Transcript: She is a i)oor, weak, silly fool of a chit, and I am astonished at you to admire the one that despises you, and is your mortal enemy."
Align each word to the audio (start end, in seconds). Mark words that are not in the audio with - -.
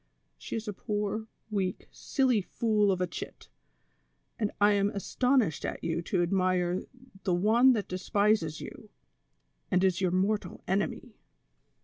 She 0.39 0.55
is 0.55 0.67
a 0.67 0.73
i)oor, 0.73 1.27
weak, 1.51 1.87
silly 1.91 2.41
fool 2.41 2.91
of 2.91 3.01
a 3.01 3.05
chit, 3.05 3.49
and 4.39 4.51
I 4.59 4.71
am 4.71 4.89
astonished 4.89 5.63
at 5.63 5.83
you 5.83 6.01
to 6.01 6.23
admire 6.23 6.81
the 7.23 7.35
one 7.35 7.73
that 7.73 7.87
despises 7.87 8.59
you, 8.59 8.89
and 9.69 9.83
is 9.83 10.01
your 10.01 10.09
mortal 10.09 10.63
enemy." 10.67 11.19